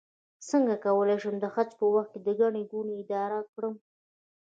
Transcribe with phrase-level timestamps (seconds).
[0.49, 3.75] څنګه کولی شم د حج په وخت کې د ګڼې ګوڼې اداره کړم